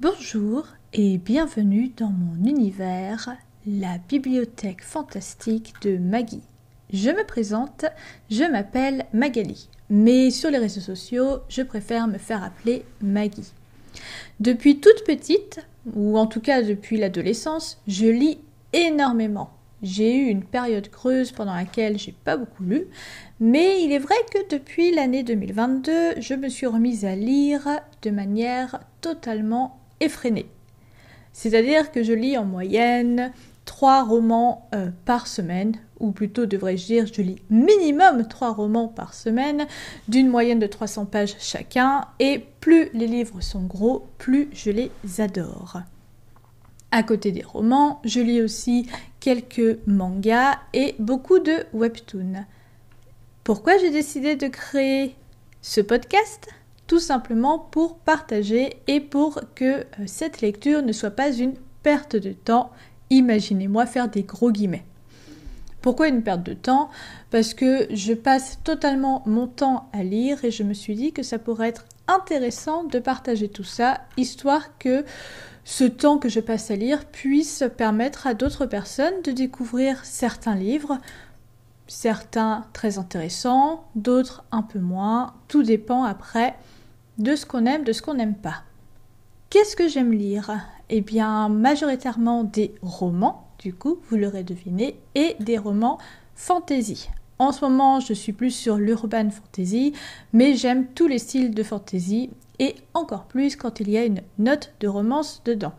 [0.00, 6.40] Bonjour et bienvenue dans mon univers, la bibliothèque fantastique de Maggie.
[6.90, 7.84] Je me présente,
[8.30, 13.52] je m'appelle Magali, mais sur les réseaux sociaux, je préfère me faire appeler Maggie.
[14.40, 18.38] Depuis toute petite, ou en tout cas depuis l'adolescence, je lis
[18.72, 19.50] énormément.
[19.82, 22.86] J'ai eu une période creuse pendant laquelle j'ai pas beaucoup lu,
[23.38, 27.68] mais il est vrai que depuis l'année 2022, je me suis remise à lire
[28.00, 30.46] de manière totalement effrénée.
[31.32, 33.32] C'est-à-dire que je lis en moyenne
[33.64, 39.14] trois romans euh, par semaine, ou plutôt devrais-je dire, je lis minimum trois romans par
[39.14, 39.66] semaine,
[40.08, 44.90] d'une moyenne de 300 pages chacun, et plus les livres sont gros, plus je les
[45.18, 45.82] adore.
[46.90, 48.88] À côté des romans, je lis aussi
[49.20, 52.44] quelques mangas et beaucoup de webtoons.
[53.44, 55.14] Pourquoi j'ai décidé de créer
[55.62, 56.48] ce podcast?
[56.90, 61.54] Tout simplement pour partager et pour que euh, cette lecture ne soit pas une
[61.84, 62.72] perte de temps.
[63.10, 64.84] Imaginez-moi faire des gros guillemets.
[65.82, 66.90] Pourquoi une perte de temps?
[67.30, 71.22] Parce que je passe totalement mon temps à lire et je me suis dit que
[71.22, 75.04] ça pourrait être intéressant de partager tout ça, histoire que
[75.64, 80.56] ce temps que je passe à lire puisse permettre à d'autres personnes de découvrir certains
[80.56, 80.98] livres,
[81.86, 85.34] certains très intéressants, d'autres un peu moins.
[85.46, 86.56] Tout dépend après
[87.20, 88.62] de ce qu'on aime, de ce qu'on n'aime pas.
[89.50, 90.50] Qu'est-ce que j'aime lire?
[90.88, 95.98] Eh bien, majoritairement des romans, du coup, vous l'aurez deviné, et des romans
[96.34, 97.10] fantasy.
[97.38, 99.92] En ce moment, je suis plus sur l'urban fantasy,
[100.32, 104.22] mais j'aime tous les styles de fantasy, et encore plus quand il y a une
[104.38, 105.74] note de romance dedans.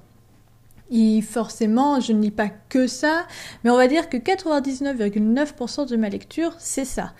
[0.91, 3.25] Et forcément, je ne lis pas que ça,
[3.63, 7.13] mais on va dire que 99,9% de ma lecture, c'est ça.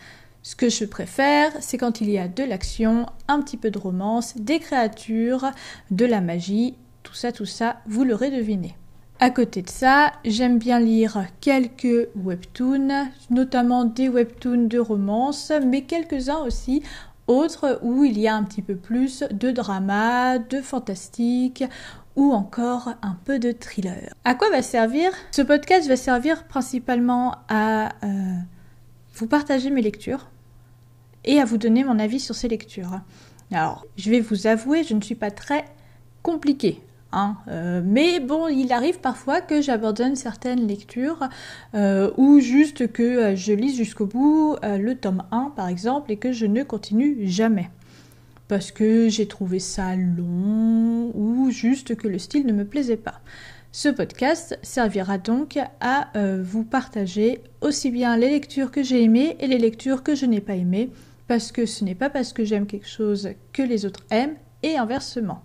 [0.44, 3.78] Ce que je préfère, c'est quand il y a de l'action, un petit peu de
[3.78, 5.52] romance, des créatures,
[5.92, 8.75] de la magie, tout ça, tout ça, vous l'aurez deviné.
[9.19, 15.84] À côté de ça, j'aime bien lire quelques webtoons, notamment des webtoons de romance, mais
[15.84, 16.81] quelques-uns aussi
[17.28, 21.63] autres où il y a un petit peu plus de drama, de fantastique
[22.16, 24.13] ou encore un peu de thriller.
[24.25, 25.12] À quoi va servir?
[25.31, 28.38] Ce podcast va servir principalement à euh,
[29.13, 30.29] vous partager mes lectures
[31.23, 32.99] et à vous donner mon avis sur ces lectures.
[33.51, 35.66] Alors, je vais vous avouer, je ne suis pas très
[36.23, 36.81] compliquée.
[37.13, 41.27] Hein, euh, mais bon, il arrive parfois que j'abandonne certaines lectures
[41.75, 46.17] euh, ou juste que euh, je lise jusqu'au bout le tome 1 par exemple et
[46.17, 47.69] que je ne continue jamais.
[48.47, 53.21] Parce que j'ai trouvé ça long ou juste que le style ne me plaisait pas.
[53.71, 59.47] Ce podcast servira donc à vous partager aussi bien les lectures que j'ai aimées et
[59.47, 60.89] les lectures que je n'ai pas aimées
[61.31, 64.77] parce que ce n'est pas parce que j'aime quelque chose que les autres aiment, et
[64.77, 65.43] inversement.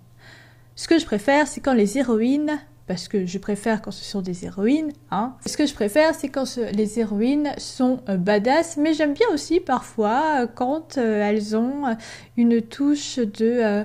[0.74, 4.20] Ce que je préfère, c'est quand les héroïnes, parce que je préfère quand ce sont
[4.20, 8.94] des héroïnes, hein, ce que je préfère, c'est quand les héroïnes sont euh, badass, mais
[8.94, 11.96] j'aime bien aussi parfois euh, quand euh, elles ont
[12.36, 13.84] une touche de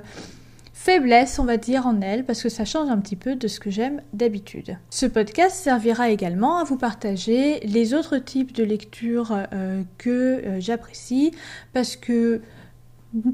[0.82, 3.60] faiblesse, on va dire, en elle, parce que ça change un petit peu de ce
[3.60, 4.80] que j'aime d'habitude.
[4.90, 10.60] Ce podcast servira également à vous partager les autres types de lectures euh, que euh,
[10.60, 11.34] j'apprécie,
[11.72, 12.42] parce que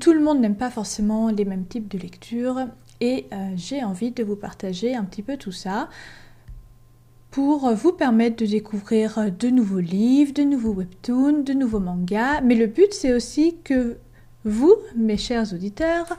[0.02, 2.68] tout le monde n'aime pas forcément les mêmes types de lectures,
[3.00, 5.88] et euh, j'ai envie de vous partager un petit peu tout ça
[7.32, 12.56] pour vous permettre de découvrir de nouveaux livres, de nouveaux webtoons, de nouveaux mangas, mais
[12.56, 14.00] le but c'est aussi que
[14.44, 16.18] vous, mes chers auditeurs,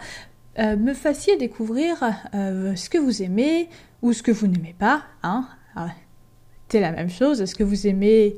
[0.59, 2.03] euh, me fassiez découvrir
[2.35, 3.69] euh, ce que vous aimez
[4.03, 5.05] ou ce que vous n'aimez pas.
[5.23, 5.91] Hein ah,
[6.69, 7.45] c'est la même chose.
[7.45, 8.37] Ce que vous aimez,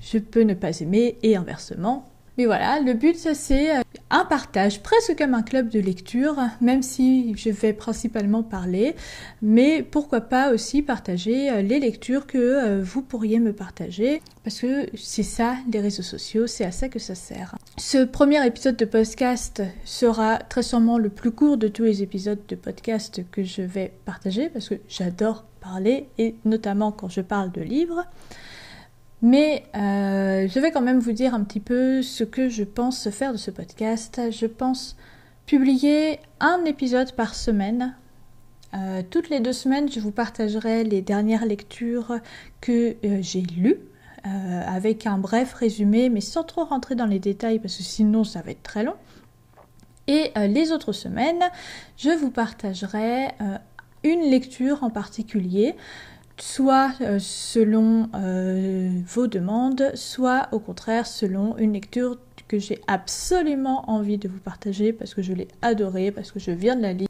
[0.00, 2.09] je peux ne pas aimer et inversement.
[2.40, 6.82] Mais voilà, le but c'est euh, un partage, presque comme un club de lecture, même
[6.82, 8.96] si je vais principalement parler,
[9.42, 14.58] mais pourquoi pas aussi partager euh, les lectures que euh, vous pourriez me partager, parce
[14.60, 17.56] que c'est ça, les réseaux sociaux, c'est à ça que ça sert.
[17.76, 22.40] Ce premier épisode de podcast sera très sûrement le plus court de tous les épisodes
[22.48, 27.52] de podcast que je vais partager, parce que j'adore parler, et notamment quand je parle
[27.52, 28.06] de livres.
[29.22, 33.10] Mais euh, je vais quand même vous dire un petit peu ce que je pense
[33.10, 34.20] faire de ce podcast.
[34.30, 34.96] Je pense
[35.46, 37.94] publier un épisode par semaine.
[38.72, 42.18] Euh, toutes les deux semaines, je vous partagerai les dernières lectures
[42.60, 43.78] que euh, j'ai lues,
[44.22, 48.42] avec un bref résumé, mais sans trop rentrer dans les détails, parce que sinon ça
[48.42, 48.96] va être très long.
[50.08, 51.42] Et les autres semaines,
[51.96, 53.28] je vous partagerai
[54.04, 55.74] une lecture en particulier
[56.42, 63.88] soit euh, selon euh, vos demandes, soit au contraire selon une lecture que j'ai absolument
[63.88, 66.92] envie de vous partager parce que je l'ai adorée, parce que je viens de la
[66.92, 67.08] lire.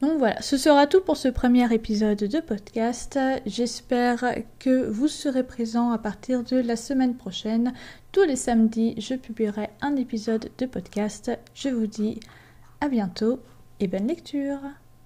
[0.00, 3.18] Donc voilà, ce sera tout pour ce premier épisode de podcast.
[3.46, 4.24] J'espère
[4.58, 7.72] que vous serez présents à partir de la semaine prochaine.
[8.12, 11.30] Tous les samedis, je publierai un épisode de podcast.
[11.54, 12.20] Je vous dis
[12.80, 13.40] à bientôt
[13.80, 14.60] et bonne lecture